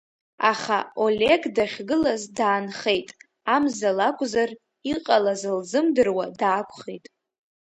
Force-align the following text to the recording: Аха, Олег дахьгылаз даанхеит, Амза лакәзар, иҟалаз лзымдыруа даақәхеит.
Аха, 0.51 0.79
Олег 1.05 1.41
дахьгылаз 1.55 2.23
даанхеит, 2.37 3.09
Амза 3.55 3.91
лакәзар, 3.97 4.49
иҟалаз 4.91 5.41
лзымдыруа 5.57 6.25
даақәхеит. 6.39 7.05